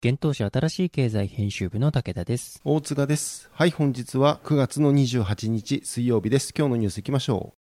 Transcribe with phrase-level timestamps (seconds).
[0.00, 2.60] 現当社新しい経済編集部の武田です。
[2.62, 3.50] 大塚です。
[3.52, 6.54] はい、本日は9月の28日水曜日です。
[6.56, 7.52] 今日のニュースいきましょ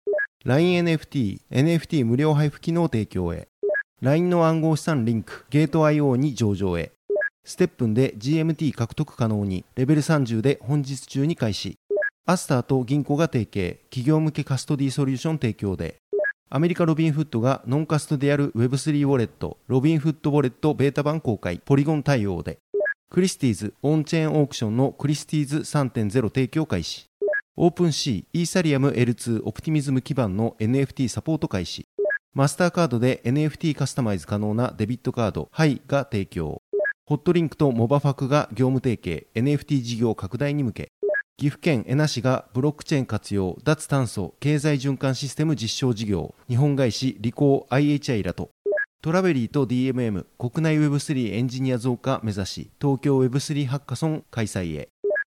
[0.44, 0.46] う。
[0.46, 3.48] LINENFT、NFT 無料配布機能提供へ。
[4.02, 6.92] LINE の暗号資産リンク、ゲート IO に上場へ。
[7.42, 11.78] ステップンで GMT 獲得可能に、レベル30で本日中に開始。
[12.26, 15.96] アスターと銀行が提携、企業向けカストディソリューション提供で。
[16.48, 22.58] アメリカロビンフッドがノンカストディアル Web3 ウォレット、ロビンフッドウォレットベータ版公開、ポリゴン対応で。
[23.10, 27.06] クリスティーズオンチェーンオークションのクリスティーズ3.0提供開始。
[27.56, 31.88] オープンシーイーサリアム L2 オプティミズム基盤の NFT サポート開始。
[32.32, 36.62] マスターカードで NFT カスタマイズ可能なデビットカード、ハイが提供。
[37.06, 40.92] ホットリンクとモバファクが業務提携、NFT 事業拡大に向け。
[41.38, 48.48] 岐阜県恵那市がブロックチェーン活用、脱炭素、経済循環システム実証事業、日本ガイシ、リコー IHI らと。
[49.02, 54.88] トラベリーと DMM 国内 Web3 エンジニア増加目指し東京 Web3 ハッカソン開催へ。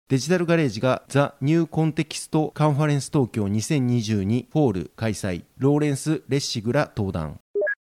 [0.08, 5.46] デジタルガレージがザ・ニューコンテキストカンファレンス東京2022フォール開催。
[5.58, 7.40] ローレンス・レッシグら登壇。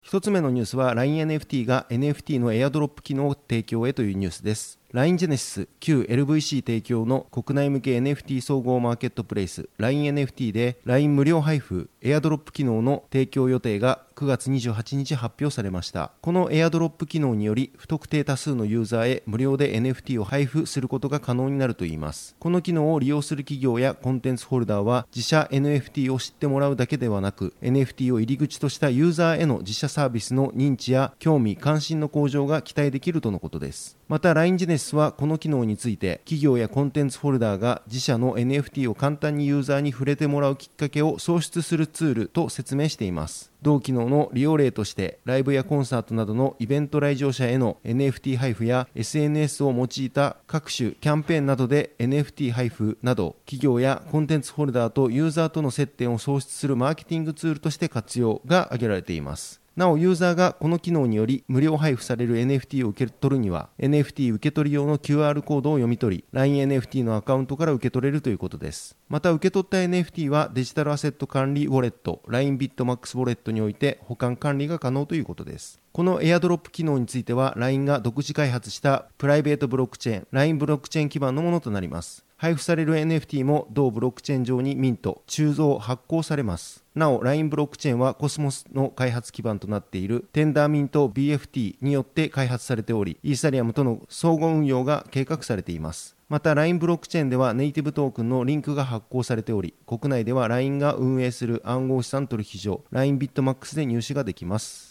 [0.03, 4.78] 一つ目のニュースは LINENFT が NFT のエアドロップ機能提供へというニュースです。
[4.95, 16.11] LINE ジェネシス旧 LVC 提供の国内向け NFT 総合マーケットプレイス LINENFT で LINE 無料配布エアドロップ機能の提供予定が9月28日発表されました。
[16.23, 22.35] このエアドロップ機能により不特定多数のユーザーへ無料で NFT を配布することが可能になるといいます。
[22.41, 33.97] この機能を利用する企業やコンテンツホルダーは自社 NFT を知ってもらうだけではなく NFT を入り口としたユーザーへの自社サービスの認知や興味関心の向上が期待できるとのことです。
[34.09, 43.53] また LINE ジェネシスはこの機能について企業やコンテンツホルダーが自社の NFT を簡単にユーザーに触れてもらうきっかけを創出するツールと説明しています。
[43.63, 59.61] 同機能の利用例としてライブやコンサートなどのイベント来場者への NFT 配布や SNS を用いた各種キャンペーンなどで NFT 配布など企業やコンテンツホルダーとユーザーとの接点を創出するマーケティングツールとして活用が挙げられています。
[59.79, 68.97] なおユーザーがこの機能により無料配布される NFT を受け取るには NFT 受け取り用の QR コードを読み取り LINENFT のアカウントから受け取れるということです。
[69.09, 75.79] また受け取った NFT はデジタルアセット管理ウォレット LINEBitMax ウォレットにおいて保管管理が可能ということです。
[75.93, 82.28] このエアドロップ機能については LINE が独自開発したプライベートブロックチェーン LINE ブロックチェーン基盤のものとなります。
[82.41, 86.85] 配布される NFT も同ブロックチェーン上にミント、鋳造、発行されます。
[86.95, 96.17] なお、LINE ブロックチェーンはコスモスの開発基盤となっているテンダーミント BFT によって開発されており、イーサリアムとの相互運用が計画されています。
[96.29, 104.88] また LINE ブロックチェーンではネイティブトークンのリンクが発行されており、国内では LINE が運営する暗号資産取引所 LINEBitMax で入手ができます。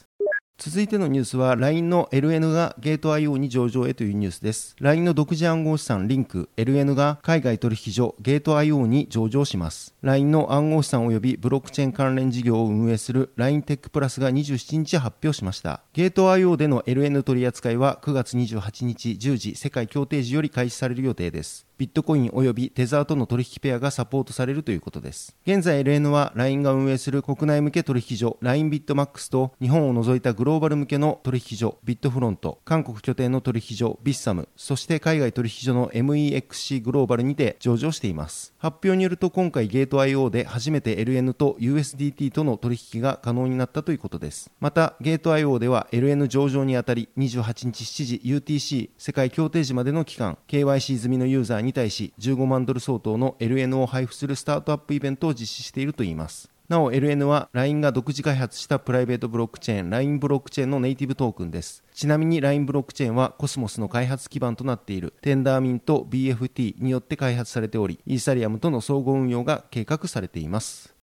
[0.60, 4.76] 続いてのニュースは LINE の LN がゲート IO に上場へというニュースです。
[4.80, 9.94] LINE の独自暗号資産リンク LN が海外取引所ゲート IO に上場します。
[10.02, 15.82] LINE の暗号資産及びブロックチェーン関連事業を運営する LINE テックプラスが27日発表しました。
[15.94, 21.67] ゲート IO での LN 取り扱いは9月28日10時世界協定時より開始される予定です。
[21.78, 25.36] ビットコイン及びテザーとの取引ペアがサポートされるということです。
[25.46, 38.54] 現在 LN は LINE が運営する国内向け取引所 LINE ビットマックスと日本を除いたグローバル向けの取引所ビットフロント、韓国拠点の取引所ビッサム、そして海外取引所の MEXC グローバルにて上場しています。
[38.58, 44.50] 発表によると今回ゲート IO で初めて LN と USDT との取引が可能になったということです。
[44.60, 56.50] また、ゲート IO では LN 上場にあたり28日7時 UTC 世界協定時までの期間、KYC 済みのユーザーにに対し15万ドル相当の LN を配布するスタートアップイベントを実施しているといいます。
[56.68, 61.84] なお LN は LINE が独自開発したプライベートブロックチェーン LINE ブロックチェーンのネイティブトークンです。
[61.94, 70.97] ちなみに LINE ブロックチェーンはコスモスの開発基盤となっているテンダーミンと BFT によって開発されており、イーサリアムとの相互運用が計画されています。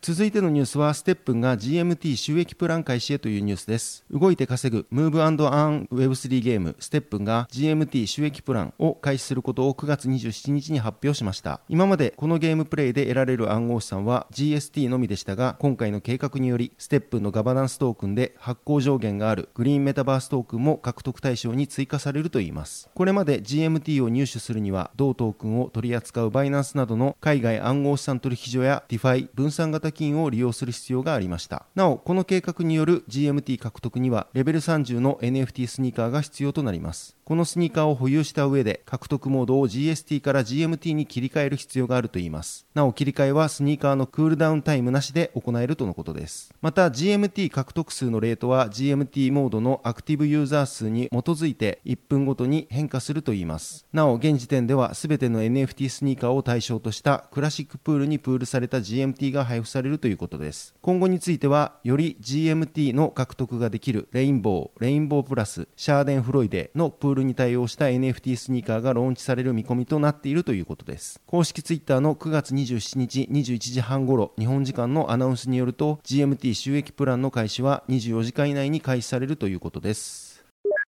[0.00, 4.04] 続いてのニュースは、ステップンが GMT 収益プラン開始へというニュースです。
[4.12, 11.60] 動いて稼ぐ Move and Earn Web3 ゲーム、ステップンが GMT 収益プランを開始することを9月27日に発表しました。
[11.68, 22.88] 今までこのゲームプレイで得られる暗号資産は GST のみでしたが、今回の計画により、ステップンのガバナンストークンで発行上限があるグリーンメタバーストークンも獲得対象に追加されるといいます。
[22.94, 31.66] これまで GMT を入手するには、同トークンを取り扱うバイナンスなどの海外暗号資産取引所や DeFi 分散型金を利用する必要がありました。
[31.74, 37.17] なおこの計画による GMT 獲得にはレベル30の NFT スニーカーが必要となります。
[37.28, 42.64] このスニーカーを保有した上で獲得モードを GST から GMT に切り替える必要があるといいます。
[42.72, 46.54] なお切り替えはスニーカーのクールダウンタイムなしで行えるとのことです。
[46.62, 53.84] また GMT 獲得数のレートは GMT モードのアクティブユーザー数に基づいて1分ごとに変化するといいます。
[53.92, 60.74] なお現時点では全ての NFT スニーカーを対象としたクラシックプールにプールされた GMT が配布されるということです。
[60.80, 71.20] 今後については、より GMT の獲得ができるレインボー、レインボープラス、シャーデンフロイデのプールに対応した NFT スニーカーがローンチされる見込みとなっているということです。
[71.26, 80.44] 公式 Twitter の9月27日21時半頃、日本時間のアナウンスによると、GMT 収益プランの開始は24時間以内に開始されるということです。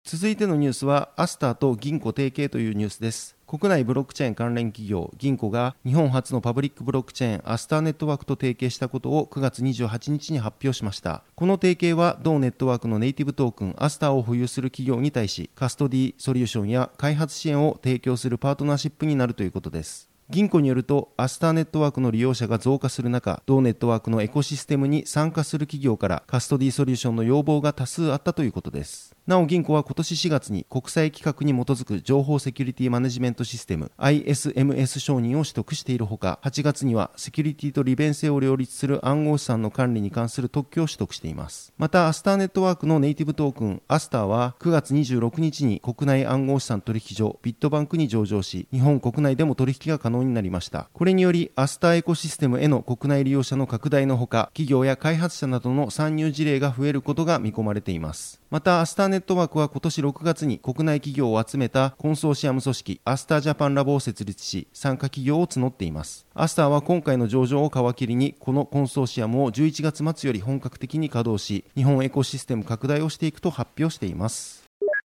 [0.05, 3.34] 続いてのニュースは、アスターと Ginco 提携というニュースです。
[3.47, 11.23] 国内ブロックチェーン関連企業、 Ginco が日本初のパブリックブロックチェーン、アスターネットワークと提携したことを9月28日に発表しました。
[11.35, 20.09] この提携は、同ネットワークのネイティブトークン、アスターを保有する企業に対し、カストディソリューションや開発支援を提供するパートナーシップになるということです。
[20.31, 29.14] Ginco によると、アスターネットワークの利用者が増加する中、同ネットワークのエコシステムに参加する企業からカストディソリューションの要望が多数あったということです。
[29.27, 41.73] なお Ginco は今年4月に国際規格に基づく情報セキュリティマネジメントシステム ISMS 承認を取得しているほか、8月にはセキュリティと利便性を両立する暗号資産の管理に関する特許を取得しています。
[41.79, 50.91] また、アスターネットワークのネイティブトークンアスターは9月26日に国内暗号資産取引所ビットバンクに上場し、日本国内でも取引が可能になりました。
[50.93, 58.43] これにより、アスターエコシステムへの国内利用者の拡大のほか、企業や開発者などの参入事例が増えることが見込まれています。
[58.51, 66.27] また、アスターネットワークは今年6月に国内企業を集めたコンソーシアム組織アスタージャパンラボを設立し、参加企業を募っています。
[66.35, 74.64] アスターは今回の上場を皮切りに、このコンソーシアムを11月末より本格的に稼働し、日本エコシステム拡大をしていくと発表しています。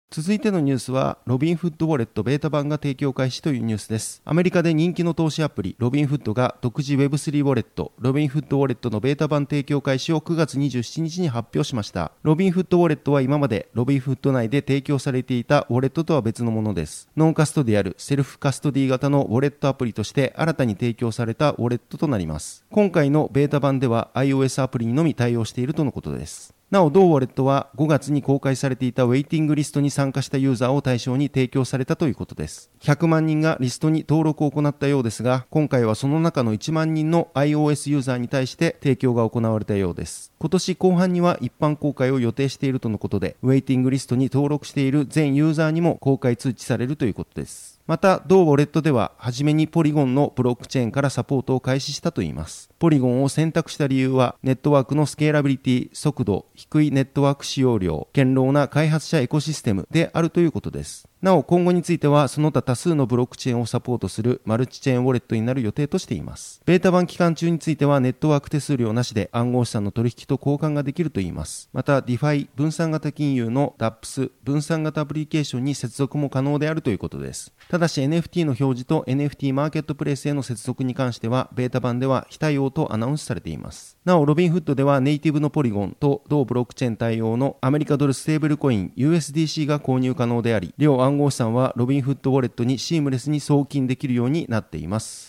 [0.09, 4.21] 続いてのニュースは、ロビンフッドウォレットベータ版が提供開始というニュースです。
[4.23, 12.13] アメリカで人気の投資アプリ、ロビンフッドが独自 Web3 ウォレット、ロビンフッドウォレットのベータ版提供開始を9月27日に発表しました。
[12.23, 17.09] ロビンフッドウォレットは今までロビンフッド内で提供されていたウォレットとは別のものです。
[17.17, 22.65] ノンカストディアルセルフカストディ型のウォレットアプリとして新たに提供されたウォレットとなります。
[22.71, 26.56] 今回のベータ版では iOS アプリにのみ対応しているとのことです。
[26.69, 32.69] なお、同ウォレットは5月に公開されていたウェイティングリストに参加したユーザーを対象に提供されたということです。
[32.81, 40.33] 100万人がリストに登録を行ったようですが、今回はその中の1万人の iOS ユーザーに対して提供が行われたようです。
[40.39, 47.76] 今年後半には一般公開を予定しているとのことで、ウェイティングリストに登録している全ユーザーにも公開通知されるということです。
[47.87, 52.69] また、同ウォレットでは、初めにポリゴンのブロックチェーンからサポートを開始したといいます。
[52.79, 61.07] ポリゴンを選択した理由は、ネットワークのスケーラビリティ、速度、低いネットワーク使用量、堅牢な開発者エコシステムであるということです。
[61.19, 66.61] なお、今後については、その他多数のブロックチェーンをサポートするマルチチェーンウォレットになる予定としています。
[66.65, 71.69] ベータ版期間中については、ネットワーク手数料なしで暗号資産の取引と交換ができるといいます。
[71.73, 77.51] また、DeFi 分散型金融の DAPS 分散型アプリケーションに接続も可能であるということです。
[77.69, 83.97] ただし NFT の表示と NFT マーケットプレイスへの接続に関しては、ベータ版では非対応とアナウンスされています。
[84.05, 95.26] なお、ロビンフッドではネイティブのポリゴンと同ブロックチェーン対応のアメリカドルステーブルコイン USDC が購入可能であり、両暗号資産はロビンフッドウォレットにシームレスに送金できるようになっています。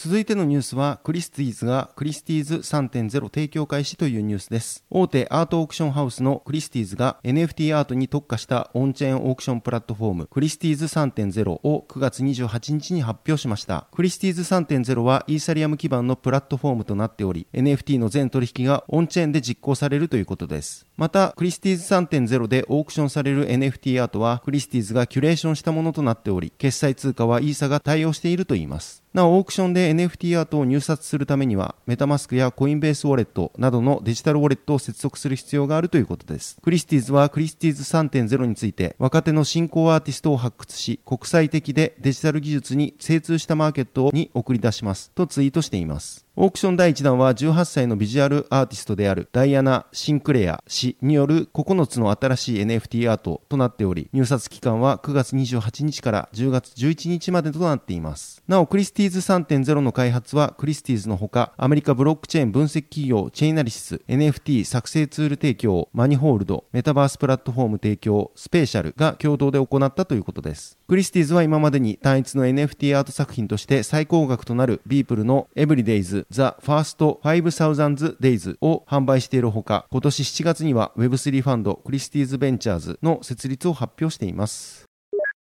[0.00, 4.84] 続いてのニュースは、クリスティーズがクリスティーズ3.0提供開始というニュースです。
[4.90, 13.88] 大手アートオークションハウスのクリスティーズが NFT アートに特化したオンチェーンオークションプラットフォーム、クリスティーズ3.0を9月28日に発表しました。
[13.90, 20.86] クリスティーズ3.0はイーサリアム基盤のプラットフォームとなっており、NFT の全取引がオンチェーンで実行されるということです。
[20.96, 29.02] また、クリスティーズ3.0でオークションされる NFT アートは、クリスティーズがキュレーションしたものとなっており、決済通貨はイーサが対応しているといいます。
[29.14, 36.58] なお、オークションで NFT アートを入札するためには、メタマスクやコインベースウォレットなどのデジタルウォレットを接続する必要があるということです。
[36.62, 45.10] クリスティーズはクリスティーズ3.0について、若手の新興アーティストを発掘し、国際的でデジタル技術に精通したマーケットに送り出します。
[45.14, 46.27] とツイートしています。
[46.40, 58.40] オークション第1弾は18歳のビジュアルアーティストであるダイアナ・シンクレア氏による9つの新しい NFT アートとなっており、入札期間は9月28日から10月11日までとなっています。
[58.46, 70.77] なお、クリスティーズ3.0の開発はクリスティーズのほか、アメリカブロックチェーン分析企業チェイナリシス、NFT 作成ツール提供、マニホールド、メタバースプラットフォーム提供、スペーシャルが共同で行ったということです。
[70.88, 84.86] クリスティーズは今までに単一の NFT アート作品として最高額となるビープルのエブリデイズ・ザ・ファーストファイブ・サウザンズデイズを販売しているほか、今年7月には Web3 ファンドクリスティーズベンチャーズの設立を発表しています。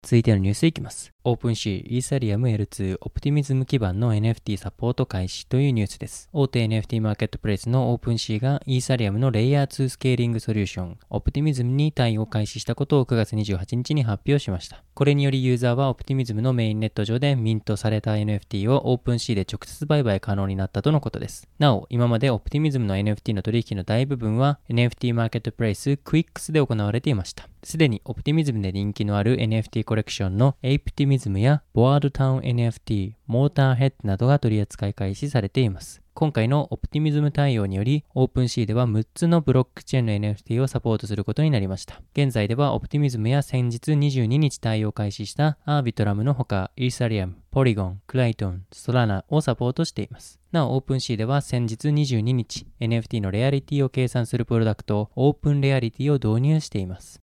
[0.01, 1.12] 続いてのニュースいきます。
[1.25, 6.27] オープンシー、イーサリアム L2、オプティミズム基盤の NFT サポート開始というニュースです。
[6.33, 14.83] 大手 NFT マーケットプレイスのオープンシーがイーサリアムのレイヤー2スケーリングソリューション、オプティミズムに対応開始したことを9月28日に発表しました。
[14.93, 21.47] これによりユーザーはオプティミズムのメインネット上でミントされた NFT をオープンシーで直接売買可能になったとのことです。
[21.57, 27.47] なお、今までオプティミズムの NFT の取引の大部分は NFT マーケットプレイスクイックスで行われていました。
[27.63, 36.01] すでにオプティミズムで人気のある NFT コレクションのエイプティミミズムやボワードタウン NFT、モーターヘッドなどが取り扱い開始されています。
[36.15, 42.01] 今回のオプティミズム対応により、OpenC では6つのブロックチェーンの NFT をサポートすることになりました。
[42.13, 50.39] 現在ではオプティミズムや先日22日対応開始したアービトラムのほか、イーサリアム、ポリゴン、クライトン、ソラナをサポートしています。
[50.51, 57.19] なお、OpenC では先日22日、NFT のレアリティを計算するプロダクト、オープンレアリティを導入しています。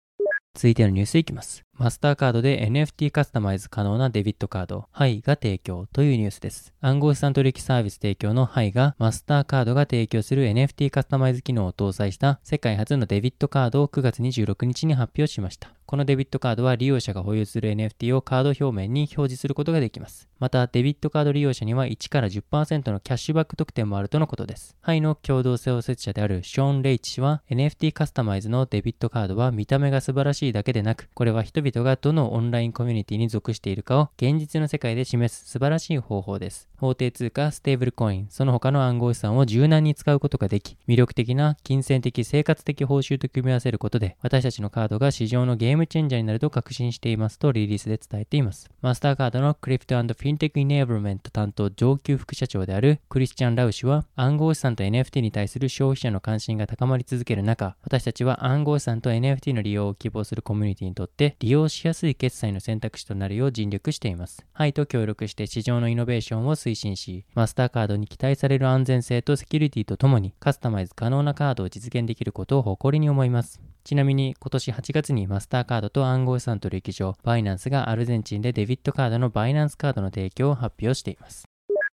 [0.54, 1.62] 続いてのニュースいきます。
[1.78, 6.74] マスターカードで NFT カスタマイズ可能なデビットカード、ハイが提供というニュースです。
[6.80, 15.70] 暗号資産取引サービス提供のハイがマスターカードが提供する NFT カスタマイズ機能を搭載した世界初のデビットカードを9月26日に発表しました。
[15.86, 20.28] このデビットカードは利用者が保有する NFT をカード表面に表示することができます。
[20.38, 24.76] また、デビットカード利用者には1から10%のキャッシュバック特典もあるとのことです。
[24.82, 36.68] ハイの共同創設者であるショーン・レイチ氏は NFT カスタマイズのデビットカードは見た目が素晴らしいだけでなく、これは人々がどのオンラインコミュニティに属しているかを現実の世界で示す素晴らしい方法です。
[36.76, 48.70] 法定通貨、ステーブルコイン、その他の暗号資産を柔軟に使うことができ、魅力的な金銭的生活的報酬と組み合わせることで、私たちのカードが市場のゲームチェンジャーになると確信していますとリリースで伝えています。
[48.80, 64.44] マスターカードのクリプトフィンテックイネーブルメント担当上級副社長であるクリスチャン・ラウ氏は暗号資産と NFT に対する消費者の関心が高まり続ける中、私たちは暗号資産と NFT の利用を希望するコミュニティにとって利用用しやすい決済の選択肢となるよう尽力しています。
[64.52, 73.60] ハイと協力して市場のイノベーションを推進し、マスターカードに期待される安全性とセキュリティとともにカスタマイズ可能なカードを実現できることを誇りに思います。
[73.84, 81.44] ちなみに今年8月にマスターカードと暗号資産取引所バイナンスがアルゼンチンでデビットカードのバイナンスカードの提供を発表しています。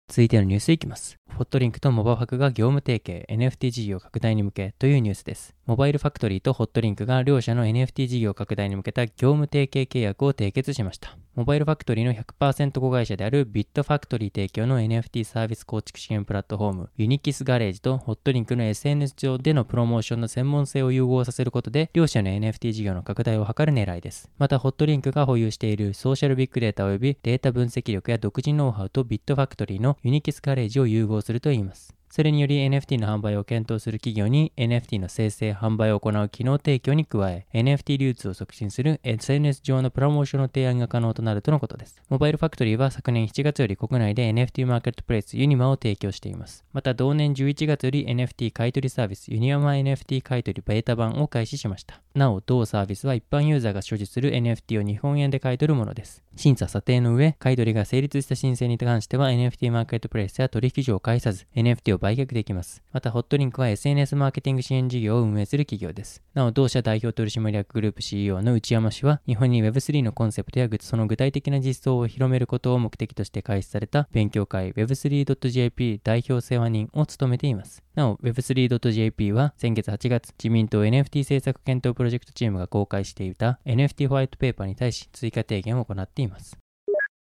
[0.08, 1.16] 続いてのニュースいきます。
[1.32, 5.56] ホットリンクとモバファクが業務提携 NFT 事業拡大に向けというニュースです。
[5.64, 11.16] モバイルファクトリーとホットリンクが両社の NFT 事業拡大に向けた業務提携契約を締結しました。
[11.34, 24.28] モバイルファクトリーの100%子会社であるビットファクトリー提供の NFT サービス構築支援プラットフォームユニキスガレージとホットリンクの SNS 上でのプロモーションの専門性を融合させることで両社の NFT 事業の拡大を図る狙いです。
[24.36, 31.94] またホットリンクが保有しているソーシャルビッグデータ及びデータ分析力や独自ノウハウとビットファクトリーのユニキスガレージを融合するといいます。
[32.12, 42.02] それにより NFT の販売を検討する企業に NFT の生成、販売を行う機能提供に加え、NFT 流通を促進する SNS 上のプロモーションの提案が可能となるとのことです。
[42.10, 46.66] モバイルファクトリーは昨年7月より国内で NFT マーケットプレイスユニマを提供しています。
[46.74, 52.02] また同年11月より NFT 買取サービスユニマ NFT 買取ベータ版を開始しました。
[52.14, 56.21] なお、同サービスは一般ユーザーが所持する NFT を日本円で買い取るものです。
[56.36, 62.82] 審査査定の上、買い取りが成立した申請に関しては NFT マーケットプレイスや取引所を介さず NFT を売却できます。
[62.92, 66.22] また、ホットリンクは SNS マーケティング支援事業を運営する企業です。
[66.34, 77.82] なお、同社代表取締役グループ CEO の内山氏は、日本に Web3 のコンセプトやその具体的な実装を広めることを目的として開始された勉強会 Web3.jp 代表世話人を務めています。
[77.94, 86.21] なお、Web3.jp は先月8月、自民党 NFT 政策検討プロジェクトチームが公開していた NFT ホワイトペーパーに対し追加提言を行っています。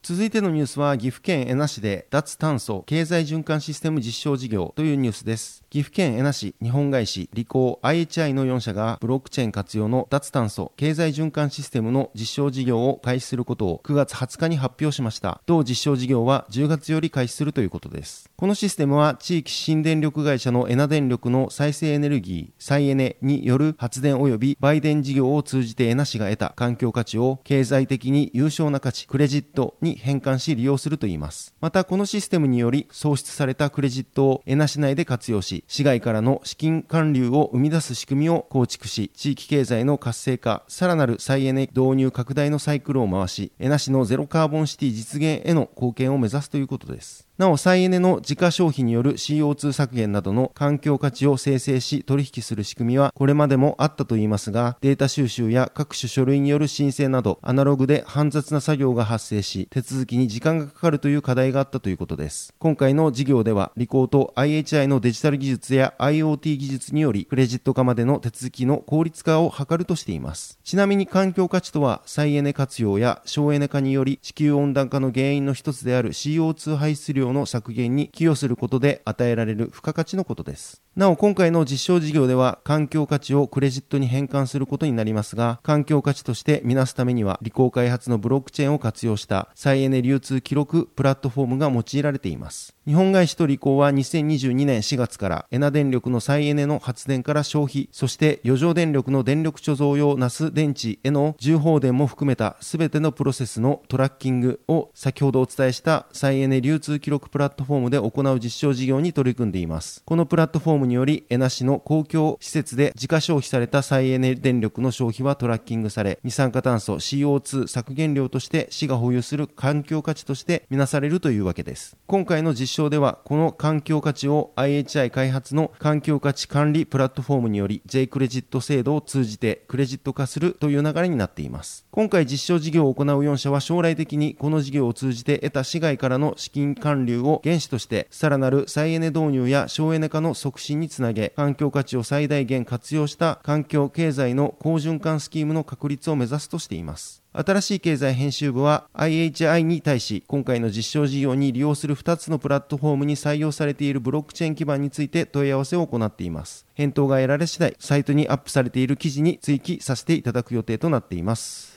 [0.02, 5.62] 続いてのニュースは岐阜県恵那市で脱炭素経済循環システム実証事業というニュースです。
[5.68, 15.42] 岐阜県恵那市、日本外資、理工、IHI の4社がブロックチェーン活用の脱炭素経済循環システムの実証事業を開始することを9月20日に発表しました。
[15.44, 18.29] 同実証事業は10月より開始するということです。
[18.40, 31.54] このシステムは地域新電力会社のエナ電力の再生エネルギー、再エネによる発電及び売電事業を通じてエナ市が得た環境価値を経済的に優勝な価値、クレジットに変換し利用するといいます。
[31.60, 47.28] またこのシステムにより創出されたクレジットをエナ市内で活用し、市外からの資金還流を生み出す仕組みを構築し、地域経済の活性化、さらなる再エネ導入拡大のサイクルを回し、エナ市のゼロカーボンシティ実現への貢献を目指すということです。
[47.40, 62.54] なお、再エネの自家消費による CO2 削減などの環境価値を生成し取引する仕組みはこれまでもあったといいますが、データ収集や各種書類による申請などアナログで煩雑な作業が発生し、手続きに時間がかかるという課題があったということです。
[62.60, 70.60] 今回の事業では、リコーと IHI のデジタル技術や IoT 技術により、クレジット化までの手続きの効率化を図るとしています。
[70.62, 80.82] ちなみに環境価値とは、再エネ活用や省エネ化により地球温暖化の原因の一つである CO2 排出量の削減に寄与することで与えられる付加価値のことです。
[80.94, 92.76] なお今回の実証事業では環境価値をクレジットに変換することになりますが、環境価値として見なすためには、理工開発のブロックチェーンを活用した再エネ流通記録プラットフォームが用いられています。
[92.90, 110.02] 日本外資と理工は2022年4月からエナ電力の再エネの発電から消費、そして余剰電力の電力貯蔵用ナス電池への重放電も含めた全てのプロセスのトラッキングを先ほどお伝えした再エネ流通記録プラットフォームで行う実証事業に取り組んでいます。
[110.04, 121.96] このプラットフォームにより、エナ市の公共施設で自家消費された再エネ電力の消費はトラッキングされ、二酸化炭素 CO2 削減量として市が保有する環境価値としてみなされるというわけです。
[122.08, 131.84] 今回の実証では、この環境価値を IHI 開発の環境価値管理プラットフォームにより J クレジット制度を通じてクレジット化するという流れになっています。
[131.90, 147.20] 今回実証事業を行う4社は将来的にこの事業を通じて得た市外からの資金還流を原資としてさらなる再エネ導入や省エネ化の促進につなげ環境価値を最大限活用した環境経済の好循環スキームの確立を目指すとしています。
[147.32, 156.66] 新しい経済編集部は IHI に対し今回の実証事業に利用する2つのプラットフォームに採用されているブロックチェーン基盤について問い合わせを行っています。
[156.74, 161.69] 返答が得られ次第、サイトにアップされている記事に追記させていただく予定となっています。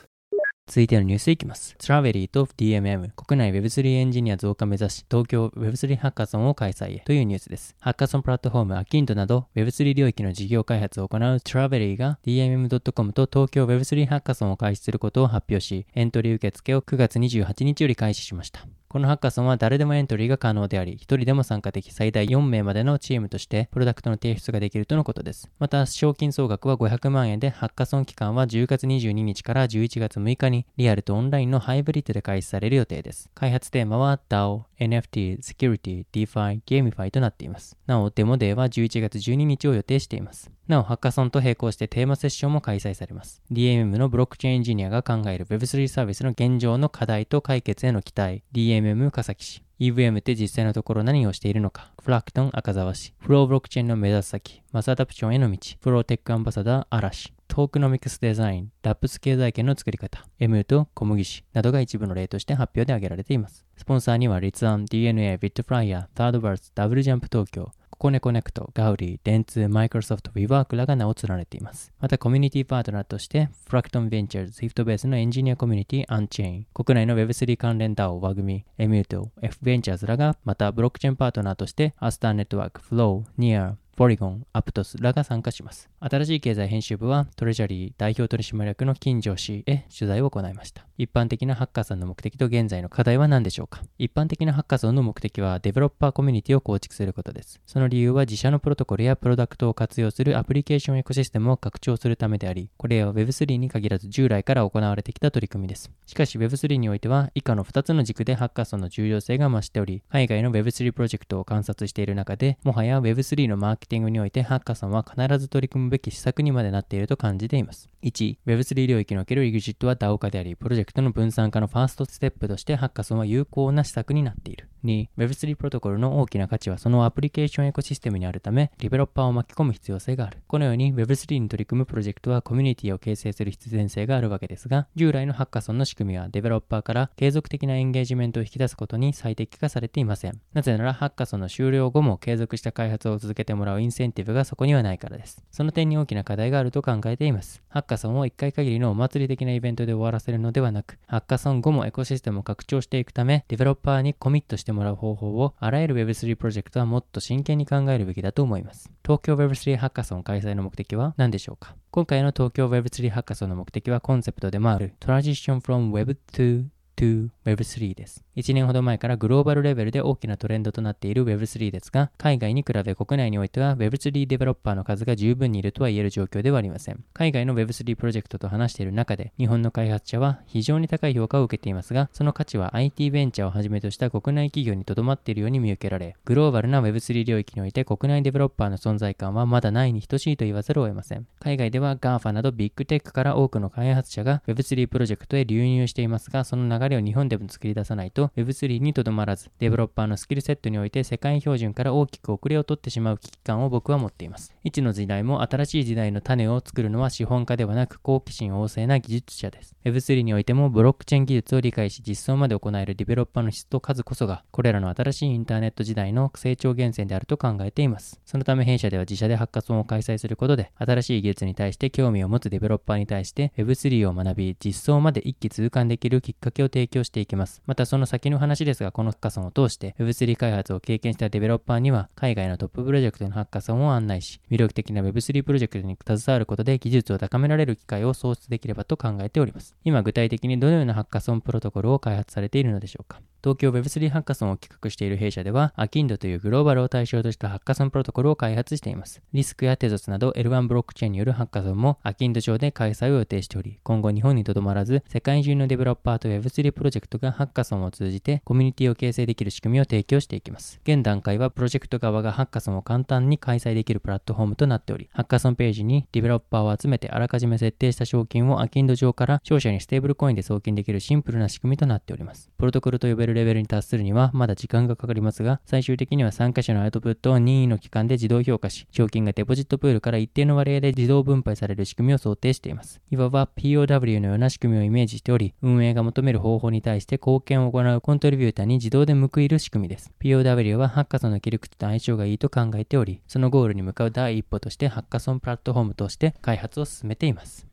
[0.65, 1.75] 続いてのニュースいきます。
[1.77, 7.75] トレジャリーと DMM、国内 Web3 エンジニア増加目指し、東京 Web3 ハッカソンを開催へというニュースです。
[7.79, 18.65] ハッカソンプラットフォームアキンドなど Web3 領域の事業開発を行うトレジャリーが DMM.com と東京 Web3 ハッカソンを開始することを発表し、エントリー受付を9月28日より開始しました。
[18.93, 25.49] このハッカソンは誰でもエントリーが可能であり、1人でも参加でき最大4名までのチームとしてプロダクトの提出ができるとのことです。
[25.57, 33.31] また、賞金総額は500万円で、ハッカソン期間は10月22日から11月6日にリアルとオンラインのハイブリッドで開始される予定です。
[33.33, 37.75] 開発テーマは DAO、NFT、Security、DeFi、Gamify となっています。
[37.87, 40.51] なお、デモデーは11月12日を予定しています。
[40.67, 43.41] なお、ハッカソンと並行してテーマセッションも開催されます。
[43.51, 49.63] DMM のブロックチェーンエンジニアが考える Web3 サービスの現状の課題と解決への期待、DMM 笠崎氏。
[49.79, 63.65] EVM って実際のところ何をしているのか、フラクトン赤沢氏、フローブロックチェーンの目指す先、マスアダプションへの道、プロテックアンバサダー嵐、トークノミクスデザイン、ラップス経済圏の作り方、M と小麦氏などが一部の例として発表で挙げられています。
[63.75, 67.71] スポンサーには、立案、DNA、ビットフライヤー、サードバース、ダブルジャンプ東京、
[68.03, 71.93] コネコネクト、ガウリー、電通、マイクロソフト、ウィワークらが名を連ねています。
[72.01, 85.87] また、コミュニティパートナーとして、フラクトンベンチャーズ、スイフトベースのエンジニアコミュニティ、アンチェイン、国内の Web3 関連 DAO、ワグミ、エミュート、F ベンチャーズらが、また、ブロックチェーンパートナーとして、アスターネットワーク、フロー、ニア、ポリゴン、アプトスらが参加します。
[85.99, 90.87] 新しい経済編集部はトレジャリー代表取締役の金城氏へ取材を行いました。
[90.97, 93.83] 一般的なハッカーソンの目的と現在の課題は何でしょうか？
[93.99, 97.61] 一般的なハッカーソンの目的はデベロッパーコミュニティを構築することです。
[97.67, 105.91] その理由は自社のプロトコルやプロダクトを活用するアプリケーションエコシステムを拡張するためであり、これは Web3 に限らず従来から行われてきた取り組みです。
[106.07, 117.89] しかし Web3 においては以下の2つの軸でハッカーソンの重要性が増しており、海外の Web3 プロジェクトを観察している中で、もはや Web3 のマーケティングにおいてハッカソンは必ず取り組むべき施策にまでなっていると感じています。
[118.03, 124.69] 1、Web3 領域における EXIT は DAO 化であり、プロジェクトの分散化のファーストステップとしてハッカソンは有効な施策になっている。
[124.83, 130.39] 2、Web3 プロトコルの大きな価値はそのアプリケーションエコシステムにあるため、ディベロッパーを巻き込む必要性がある。
[130.47, 140.39] このように Web3 に取り組むプロジェクトはコミュニティを形成する必然性があるわけですが、従来のハッカソンの仕組みはディベロッパーから継続的なエンゲージメントを引き出すことに最適化されていません。
[140.53, 145.43] なぜならハッカソンの終了後も継続した開発を続けてもらうインセンティブがそこにはないからです。
[145.51, 147.61] その点に大きな課題があると考えています。
[147.69, 158.91] ハッカソンを1回限りのお祭り的なイベントで終わらせるのではなく、ハッカソン後もエコシステムを拡張していくため、ディベロッパーにコミットしてもらう方法をあらゆる Web3 プロジェクトはもっと真剣に考えるべきだと思います。
[159.03, 161.75] 東京 Web3 ハッカソン開催の目的は何でしょうか？
[161.91, 168.23] 今回の東京 Web3 ハッカソンの目的はコンセプトでもある Transition from Web 2 to Web3 です。
[168.35, 177.03] 1年ほど前からグローバルレベルで大きなトレンドとなっている Web3 ですが、海外に比べ国内においては Web3 デベロッパーの数が十分にいるとは言える状況ではありません。
[177.13, 191.27] 海外の Web3 プロジェクトと話している中で、日本の開発者は非常に高い評価を受けていますが、その価値は IT ベンチャーをはじめとした国内企業にとどまっているように見受けられ、グローバルな Web3 領域において国内デベロッパーの存在感はまだないに等しいと言わざるを得ません。
[191.39, 204.53] 海外では GAFA などビッグテックから多くの開発者が Web3 プロジェクトへ流入していますが、その流れを日本でも作り出さないと Web3 にとどまらず、デベロッパーのスキルセットにおいて世界標準から大きく遅れを取ってしまう危機感を僕は持っています。
[204.63, 209.75] 一の時代も新しい時代の種を作るのは資本家ではなく好奇心旺盛な技術者です。
[209.85, 218.19] Web3 においてもブロックチェーン技術を理解し実装まで行えるディベロッパーの質と数こそが、これらの新しいインターネット時代の成長源泉であると考えています。
[218.25, 227.61] そのため弊社では自社でハッカソンを開催することで、新しい技術に対して興味を持つデベロッパーに対して Web3 を学び、実装まで一気通貫できるきっかけを提供していきます。
[227.67, 239.75] またその先の話ですが、このハッカソンを通して Web3 開発を経験したデベロッパーには、海外のトッププロジェクトのハッカソンを案内し、魅力的な Web3 プロジェクトに携わることで技術を高められる機会を創出できればと考えております。
[239.83, 249.21] 今具体的にどのようなハッカソンプロトコルを開発されているのでしょうか東京 Web3 ハッカソンを企画している弊社では、アキンドというグローバルを対象としたハッカソンプロトコルを開発しています。
[249.33, 260.79] リスクやテゾスなど L1 ブロックチェーンによるハッカソンもアキンド上で開催を予定しており、今後日本にとどまらず、世界中のデベロッパーと Web3 プロジェクトがハッカソンを通じてコミュニティを形成できる仕組みを提供していきます。
[260.83, 272.49] 現段階はプロジェクト側がハッカソンを簡単に開催できるプラットフォームとなっており、ハッカソンページにデベロッパーを集めてあらかじめ設定した賞金をアキンド上から勝者にステーブルコインで送金できるシンプルな仕組みとなっております。
[272.57, 283.01] プロトコルと呼べるレベルに達するにはまだ時間がかかりますが、最終的には参加者のアウトプットを任意の期間で自動評価し、賞金がデポジットプールから一定の割合で自動分配される仕組みを想定しています。
[283.09, 290.11] いわば POW のような仕組みをイメージしており、運営が求める方法に対して貢献を行うコントリビューターに自動で報いる仕組みです。
[290.21, 297.72] POW はハッカソンの切り口と相性がいいと考えており、そのゴールに向かう第一歩としてハッカソンプラットフォームとして開発を進めています。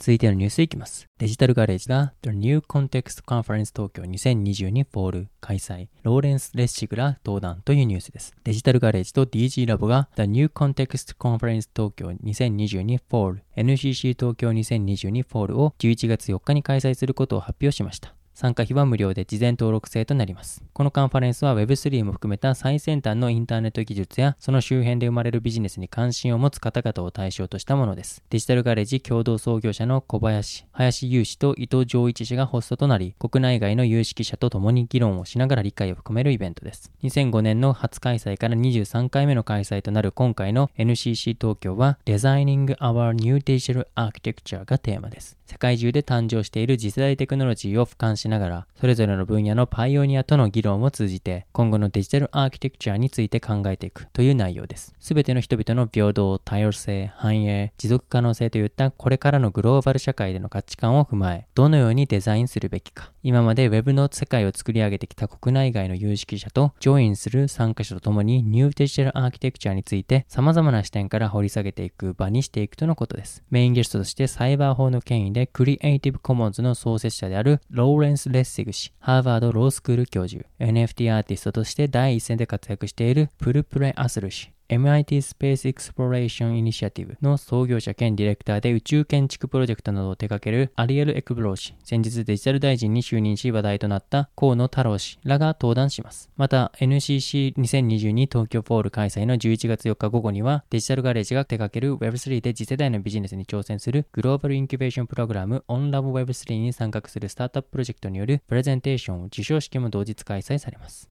[0.00, 1.04] 続いてのニュースいきます。
[1.18, 8.34] デジタルガレージが The New Context Conference 東京2022 Fall 開催、ローレンス・レッシグら登壇というニュースです。
[8.42, 18.14] デジタルガレージと DG ラボが The New Context Conference 東京2022 Fall NCC 東京2022 Fall を11月4日に開催することを発表しました。
[18.40, 20.64] 参加費は無料で事前登録制となります。
[20.72, 28.22] このカンファレンスは Web3 も含めた最先端のインターネット技術やその周辺で生まれるビジネスに関心を持つ方々を対象としたものです。
[28.30, 36.90] デジタルガレージ共同創業者の小林、林優氏と伊藤浄一氏がホストとなり、国内外の有識者と共に議論をしながら理解を深めるイベントです。
[37.02, 45.36] 2005年の初開催から23回目の開催となる今回の NCC 東京は Designing Our New Digital Architecture がテーマです。
[45.44, 54.94] 世界中で誕生している次世代テクノロジーを俯瞰しながら、それぞれの分野のパイオニアとの議論を通じて、今後のデジタルアーキテクチャについて考えていくという内容です。
[54.98, 73.42] すべての人々の平等、多様性、繁栄、持続可能性といったこれからのグローバル社会での価値観を踏まえ、どのようにデザインするべきか、今まで Web の世界を作り上げてきた国内外の有識者とジョインする参加者と共にニューデジタルアーキテクチャについて様々な視点から掘り下げていく場にしていくとのことです。
[73.50, 96.30] メインゲストとしてサイバー法の権威でクリエイティブコモンズの創設者であるローレンス・レッシグ氏、ハーバード・ロースクール教授、NFT アーティストとして第一線で活躍しているプルプレ・アスル氏、MIT Space Exploration Initiative の創業者兼ディレクターで宇宙建築プロジェクトなどを手掛けるアリエル・エクブロー氏、先日デジタル大臣に就任し話題となった河野太郎氏らが登壇します。
[96.36, 111.10] また、NCC2022 東京Fall 開催の11月4日午後には、デジタルガレージが手掛ける Web3 で次世代のビジネスに挑戦するグローバルインキュベーションプログラム OnLabWeb3 に参画するスタートアッププロジェクトによるプレゼンテーション、授賞式も同日開催されます。